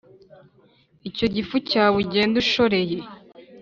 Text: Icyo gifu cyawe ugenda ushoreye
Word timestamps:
Icyo 1.09 1.25
gifu 1.35 1.55
cyawe 1.69 1.95
ugenda 2.03 2.35
ushoreye 2.43 2.97